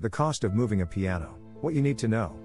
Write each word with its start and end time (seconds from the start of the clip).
The 0.00 0.08
cost 0.08 0.44
of 0.44 0.54
moving 0.54 0.82
a 0.82 0.86
piano, 0.86 1.34
what 1.60 1.74
you 1.74 1.82
need 1.82 1.98
to 1.98 2.06
know. 2.06 2.38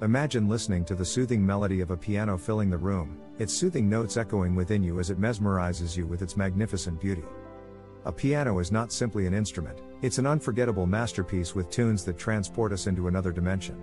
Imagine 0.00 0.48
listening 0.48 0.86
to 0.86 0.94
the 0.94 1.04
soothing 1.04 1.44
melody 1.44 1.82
of 1.82 1.90
a 1.90 1.96
piano 1.98 2.38
filling 2.38 2.70
the 2.70 2.78
room, 2.78 3.18
its 3.38 3.52
soothing 3.52 3.90
notes 3.90 4.16
echoing 4.16 4.54
within 4.54 4.82
you 4.82 4.98
as 4.98 5.10
it 5.10 5.20
mesmerizes 5.20 5.98
you 5.98 6.06
with 6.06 6.22
its 6.22 6.34
magnificent 6.34 6.98
beauty. 6.98 7.24
A 8.06 8.12
piano 8.12 8.58
is 8.58 8.72
not 8.72 8.90
simply 8.90 9.26
an 9.26 9.34
instrument, 9.34 9.82
it's 10.00 10.16
an 10.16 10.26
unforgettable 10.26 10.86
masterpiece 10.86 11.54
with 11.54 11.68
tunes 11.68 12.04
that 12.04 12.16
transport 12.16 12.72
us 12.72 12.86
into 12.86 13.08
another 13.08 13.32
dimension. 13.32 13.76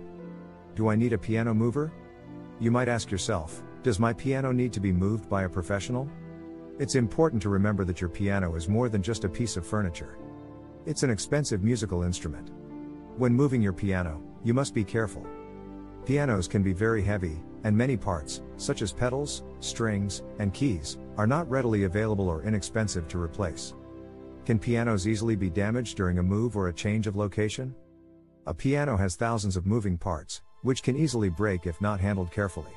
Do 0.74 0.88
I 0.88 0.96
need 0.96 1.12
a 1.12 1.18
piano 1.18 1.54
mover? 1.54 1.92
You 2.58 2.72
might 2.72 2.88
ask 2.88 3.08
yourself, 3.08 3.62
does 3.84 4.00
my 4.00 4.14
piano 4.14 4.50
need 4.50 4.72
to 4.72 4.80
be 4.80 4.90
moved 4.90 5.30
by 5.30 5.44
a 5.44 5.48
professional? 5.48 6.10
It's 6.80 6.96
important 6.96 7.40
to 7.42 7.50
remember 7.50 7.84
that 7.84 8.00
your 8.00 8.10
piano 8.10 8.56
is 8.56 8.68
more 8.68 8.88
than 8.88 9.00
just 9.00 9.22
a 9.22 9.28
piece 9.28 9.56
of 9.56 9.64
furniture. 9.64 10.18
It's 10.86 11.04
an 11.04 11.10
expensive 11.10 11.62
musical 11.62 12.02
instrument. 12.02 12.50
When 13.18 13.32
moving 13.32 13.62
your 13.62 13.72
piano, 13.72 14.22
you 14.44 14.52
must 14.52 14.74
be 14.74 14.84
careful. 14.84 15.26
Pianos 16.04 16.46
can 16.46 16.62
be 16.62 16.74
very 16.74 17.02
heavy, 17.02 17.40
and 17.64 17.74
many 17.74 17.96
parts, 17.96 18.42
such 18.58 18.82
as 18.82 18.92
pedals, 18.92 19.42
strings, 19.60 20.22
and 20.38 20.52
keys, 20.52 20.98
are 21.16 21.26
not 21.26 21.48
readily 21.48 21.84
available 21.84 22.28
or 22.28 22.42
inexpensive 22.42 23.08
to 23.08 23.18
replace. 23.18 23.72
Can 24.44 24.58
pianos 24.58 25.08
easily 25.08 25.34
be 25.34 25.48
damaged 25.48 25.96
during 25.96 26.18
a 26.18 26.22
move 26.22 26.58
or 26.58 26.68
a 26.68 26.74
change 26.74 27.06
of 27.06 27.16
location? 27.16 27.74
A 28.46 28.52
piano 28.52 28.98
has 28.98 29.16
thousands 29.16 29.56
of 29.56 29.64
moving 29.64 29.96
parts, 29.96 30.42
which 30.60 30.82
can 30.82 30.94
easily 30.94 31.30
break 31.30 31.66
if 31.66 31.80
not 31.80 31.98
handled 31.98 32.30
carefully. 32.30 32.76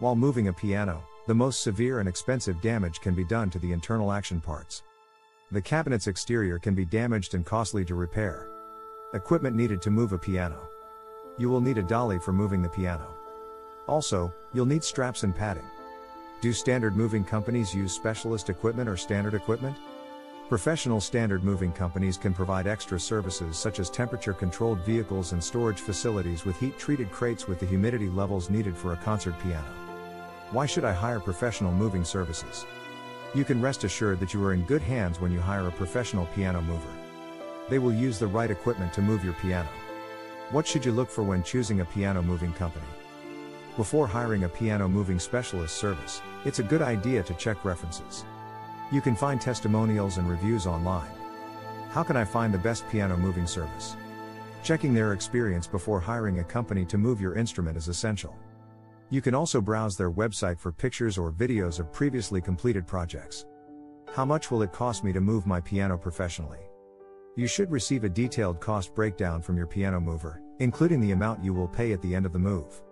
While 0.00 0.16
moving 0.16 0.48
a 0.48 0.52
piano, 0.52 1.00
the 1.28 1.34
most 1.34 1.62
severe 1.62 2.00
and 2.00 2.08
expensive 2.08 2.60
damage 2.60 3.00
can 3.00 3.14
be 3.14 3.24
done 3.24 3.50
to 3.50 3.60
the 3.60 3.70
internal 3.70 4.10
action 4.10 4.40
parts. 4.40 4.82
The 5.52 5.62
cabinet's 5.62 6.08
exterior 6.08 6.58
can 6.58 6.74
be 6.74 6.84
damaged 6.84 7.34
and 7.34 7.46
costly 7.46 7.84
to 7.84 7.94
repair. 7.94 8.49
Equipment 9.12 9.56
needed 9.56 9.82
to 9.82 9.90
move 9.90 10.12
a 10.12 10.18
piano. 10.18 10.68
You 11.36 11.50
will 11.50 11.60
need 11.60 11.78
a 11.78 11.82
dolly 11.82 12.20
for 12.20 12.32
moving 12.32 12.62
the 12.62 12.68
piano. 12.68 13.12
Also, 13.88 14.32
you'll 14.52 14.66
need 14.66 14.84
straps 14.84 15.24
and 15.24 15.34
padding. 15.34 15.66
Do 16.40 16.52
standard 16.52 16.94
moving 16.94 17.24
companies 17.24 17.74
use 17.74 17.92
specialist 17.92 18.50
equipment 18.50 18.88
or 18.88 18.96
standard 18.96 19.34
equipment? 19.34 19.76
Professional 20.48 21.00
standard 21.00 21.42
moving 21.42 21.72
companies 21.72 22.16
can 22.16 22.32
provide 22.32 22.68
extra 22.68 23.00
services 23.00 23.58
such 23.58 23.80
as 23.80 23.90
temperature 23.90 24.32
controlled 24.32 24.78
vehicles 24.86 25.32
and 25.32 25.42
storage 25.42 25.80
facilities 25.80 26.44
with 26.44 26.60
heat 26.60 26.78
treated 26.78 27.10
crates 27.10 27.48
with 27.48 27.58
the 27.58 27.66
humidity 27.66 28.08
levels 28.08 28.48
needed 28.48 28.76
for 28.76 28.92
a 28.92 28.96
concert 28.98 29.34
piano. 29.40 29.66
Why 30.52 30.66
should 30.66 30.84
I 30.84 30.92
hire 30.92 31.18
professional 31.18 31.72
moving 31.72 32.04
services? 32.04 32.64
You 33.34 33.44
can 33.44 33.60
rest 33.60 33.82
assured 33.82 34.20
that 34.20 34.32
you 34.34 34.44
are 34.44 34.54
in 34.54 34.62
good 34.62 34.82
hands 34.82 35.20
when 35.20 35.32
you 35.32 35.40
hire 35.40 35.66
a 35.66 35.72
professional 35.72 36.26
piano 36.26 36.60
mover. 36.62 36.99
They 37.70 37.78
will 37.78 37.92
use 37.92 38.18
the 38.18 38.26
right 38.26 38.50
equipment 38.50 38.92
to 38.94 39.00
move 39.00 39.24
your 39.24 39.34
piano. 39.34 39.68
What 40.50 40.66
should 40.66 40.84
you 40.84 40.90
look 40.90 41.08
for 41.08 41.22
when 41.22 41.44
choosing 41.44 41.80
a 41.80 41.84
piano 41.84 42.20
moving 42.20 42.52
company? 42.52 42.84
Before 43.76 44.08
hiring 44.08 44.42
a 44.42 44.48
piano 44.48 44.88
moving 44.88 45.20
specialist 45.20 45.76
service, 45.76 46.20
it's 46.44 46.58
a 46.58 46.64
good 46.64 46.82
idea 46.82 47.22
to 47.22 47.34
check 47.34 47.64
references. 47.64 48.24
You 48.90 49.00
can 49.00 49.14
find 49.14 49.40
testimonials 49.40 50.18
and 50.18 50.28
reviews 50.28 50.66
online. 50.66 51.12
How 51.90 52.02
can 52.02 52.16
I 52.16 52.24
find 52.24 52.52
the 52.52 52.58
best 52.58 52.88
piano 52.90 53.16
moving 53.16 53.46
service? 53.46 53.96
Checking 54.64 54.92
their 54.92 55.12
experience 55.12 55.68
before 55.68 56.00
hiring 56.00 56.40
a 56.40 56.44
company 56.44 56.84
to 56.86 56.98
move 56.98 57.20
your 57.20 57.36
instrument 57.36 57.76
is 57.76 57.86
essential. 57.86 58.36
You 59.10 59.22
can 59.22 59.34
also 59.34 59.60
browse 59.60 59.96
their 59.96 60.10
website 60.10 60.58
for 60.58 60.72
pictures 60.72 61.16
or 61.16 61.30
videos 61.30 61.78
of 61.78 61.92
previously 61.92 62.40
completed 62.40 62.84
projects. 62.86 63.46
How 64.12 64.24
much 64.24 64.50
will 64.50 64.62
it 64.62 64.72
cost 64.72 65.04
me 65.04 65.12
to 65.12 65.20
move 65.20 65.46
my 65.46 65.60
piano 65.60 65.96
professionally? 65.96 66.69
You 67.36 67.46
should 67.46 67.70
receive 67.70 68.02
a 68.02 68.08
detailed 68.08 68.58
cost 68.58 68.92
breakdown 68.92 69.40
from 69.40 69.56
your 69.56 69.68
piano 69.68 70.00
mover, 70.00 70.42
including 70.58 71.00
the 71.00 71.12
amount 71.12 71.44
you 71.44 71.54
will 71.54 71.68
pay 71.68 71.92
at 71.92 72.02
the 72.02 72.12
end 72.12 72.26
of 72.26 72.32
the 72.32 72.40
move. 72.40 72.82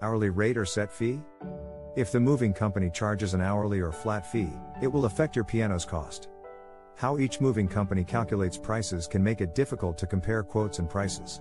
Hourly 0.00 0.30
rate 0.30 0.56
or 0.56 0.64
set 0.64 0.92
fee? 0.92 1.20
If 1.96 2.12
the 2.12 2.20
moving 2.20 2.52
company 2.52 2.90
charges 2.90 3.34
an 3.34 3.40
hourly 3.40 3.80
or 3.80 3.90
flat 3.90 4.24
fee, 4.24 4.52
it 4.80 4.86
will 4.86 5.06
affect 5.06 5.34
your 5.34 5.44
piano's 5.44 5.84
cost. 5.84 6.28
How 6.96 7.18
each 7.18 7.40
moving 7.40 7.66
company 7.66 8.04
calculates 8.04 8.56
prices 8.56 9.08
can 9.08 9.22
make 9.22 9.40
it 9.40 9.54
difficult 9.54 9.98
to 9.98 10.06
compare 10.06 10.44
quotes 10.44 10.78
and 10.78 10.88
prices. 10.88 11.40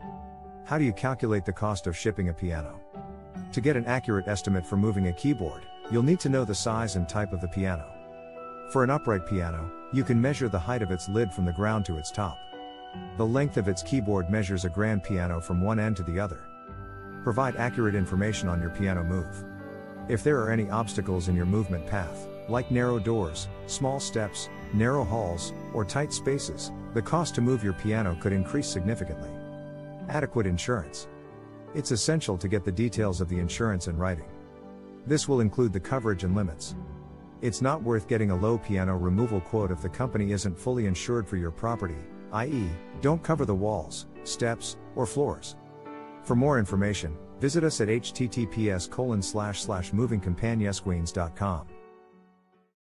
How 0.66 0.80
do 0.80 0.84
you 0.84 0.94
calculate 0.94 1.46
the 1.46 1.54
cost 1.54 1.86
of 1.86 1.96
shipping 1.96 2.30
a 2.30 2.34
piano? 2.34 2.82
To 3.54 3.62
get 3.62 3.76
an 3.76 3.86
accurate 3.86 4.28
estimate 4.28 4.66
for 4.66 4.78
moving 4.78 5.08
a 5.08 5.14
keyboard, 5.14 5.62
you'll 5.92 6.02
need 6.02 6.20
to 6.22 6.30
know 6.30 6.44
the 6.44 6.56
size 6.56 6.96
and 6.96 7.08
type 7.08 7.34
of 7.34 7.42
the 7.42 7.48
piano. 7.50 8.01
For 8.72 8.86
an 8.86 8.90
upright 8.90 9.26
piano, 9.26 9.70
you 9.92 10.06
can 10.06 10.22
measure 10.22 10.48
the 10.48 10.58
height 10.58 10.82
of 10.82 10.92
its 10.92 11.10
lid 11.10 11.34
from 11.34 11.44
the 11.44 11.52
ground 11.52 11.84
to 11.88 11.98
its 11.98 12.10
top. 12.10 12.40
The 13.18 13.26
length 13.26 13.58
of 13.58 13.68
its 13.68 13.84
keyboard 13.84 14.30
measures 14.30 14.64
a 14.64 14.70
grand 14.70 15.04
piano 15.04 15.42
from 15.42 15.60
one 15.60 15.78
end 15.78 15.98
to 15.98 16.04
the 16.04 16.18
other. 16.18 16.40
Provide 17.22 17.58
accurate 17.58 17.96
information 17.96 18.48
on 18.48 18.62
your 18.62 18.70
piano 18.70 19.04
move. 19.04 19.44
If 20.08 20.24
there 20.24 20.40
are 20.40 20.50
any 20.50 20.70
obstacles 20.70 21.28
in 21.28 21.36
your 21.36 21.46
movement 21.46 21.86
path, 21.86 22.30
like 22.48 22.72
narrow 22.72 22.98
doors, 22.98 23.50
small 23.68 24.00
steps, 24.00 24.48
narrow 24.74 25.04
halls, 25.04 25.52
or 25.74 25.84
tight 25.84 26.14
spaces, 26.14 26.72
the 26.94 27.02
cost 27.02 27.36
to 27.36 27.42
move 27.42 27.66
your 27.66 27.74
piano 27.74 28.18
could 28.22 28.32
increase 28.32 28.68
significantly. 28.68 29.30
Adequate 30.08 30.48
insurance. 30.48 31.10
It's 31.76 31.92
essential 31.92 32.38
to 32.38 32.48
get 32.48 32.64
the 32.64 32.72
details 32.72 33.20
of 33.20 33.28
the 33.28 33.40
insurance 33.40 33.88
in 33.88 33.98
writing. 33.98 34.30
This 35.06 35.28
will 35.28 35.42
include 35.42 35.74
the 35.74 35.80
coverage 35.82 36.24
and 36.24 36.38
limits. 36.38 36.74
It's 37.42 37.62
not 37.62 37.82
worth 37.84 38.08
getting 38.08 38.32
a 38.32 38.36
low 38.36 38.58
piano 38.58 38.96
removal 38.98 39.42
quote 39.42 39.72
if 39.72 39.82
the 39.82 39.90
company 39.90 40.32
isn't 40.32 40.60
fully 40.60 40.86
insured 40.86 41.28
for 41.28 41.38
your 41.38 41.52
property, 41.52 41.98
i.e., 42.34 42.70
don't 43.02 43.24
cover 43.24 43.46
the 43.46 43.56
walls, 43.56 44.08
steps, 44.24 44.78
or 44.96 45.06
floors. 45.06 45.56
For 46.24 46.36
more 46.36 46.60
information, 46.60 47.18
Visit 47.42 47.64
us 47.64 47.82
at 47.82 47.88
https 47.88 48.88
movingcompanionsqueens.com. 49.92 51.68